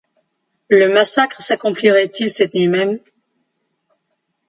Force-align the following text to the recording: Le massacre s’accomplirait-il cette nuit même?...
Le 0.71 0.91
massacre 0.91 1.43
s’accomplirait-il 1.43 2.27
cette 2.27 2.55
nuit 2.55 2.67
même?... 2.67 2.97